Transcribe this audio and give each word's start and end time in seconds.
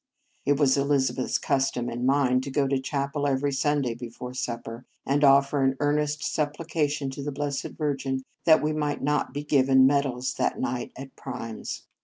It 0.47 0.57
was 0.59 0.77
Elizabeth 0.77 1.25
s 1.27 1.37
custom 1.37 1.87
and 1.87 2.07
mine 2.07 2.41
to 2.41 2.49
go 2.49 2.67
to 2.67 2.77
the 2.77 2.81
chapel 2.81 3.27
every 3.27 3.51
Sunday 3.51 3.93
before 3.93 4.33
supper, 4.33 4.83
and 5.05 5.23
offer 5.23 5.63
an 5.63 5.77
earnest 5.79 6.23
supplication 6.23 7.11
to 7.11 7.21
the 7.21 7.31
Blessed 7.31 7.77
Virgin 7.77 8.23
that 8.45 8.63
we 8.63 8.73
might 8.73 9.03
not 9.03 9.31
be 9.31 9.43
given 9.43 9.85
medals 9.85 10.33
that 10.39 10.59
night 10.59 10.91
at 10.97 11.15
Primes. 11.15 11.83